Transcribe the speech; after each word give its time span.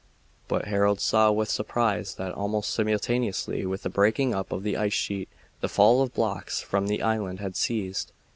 But 0.47 0.65
Harold 0.65 0.99
saw 0.99 1.31
with 1.31 1.47
surprise 1.47 2.15
that, 2.15 2.31
almost 2.33 2.71
simultaneously 2.71 3.67
with 3.67 3.83
the 3.83 3.89
breaking 3.91 4.33
up 4.33 4.51
of 4.51 4.63
the 4.63 4.75
ice 4.75 4.93
sheet, 4.93 5.29
the 5.59 5.69
fall 5.69 6.01
of 6.01 6.11
blocks 6.11 6.59
from 6.59 6.87
the 6.87 7.03
island 7.03 7.39
had 7.39 7.55
ceased. 7.55 8.11